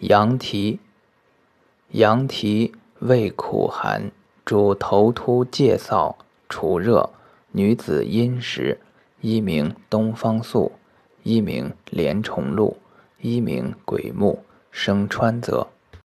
[0.00, 0.78] 羊蹄，
[1.90, 4.12] 羊蹄味苦寒，
[4.44, 6.14] 主头突介燥、
[6.48, 7.10] 除热。
[7.50, 8.78] 女子阴实，
[9.20, 10.70] 一名东方素，
[11.24, 12.76] 一名连虫露，
[13.20, 15.66] 一名鬼木，生川泽。